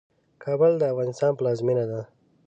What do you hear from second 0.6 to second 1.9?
د افغانستان پلازمينه